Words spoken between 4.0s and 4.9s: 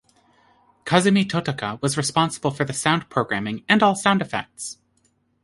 effects.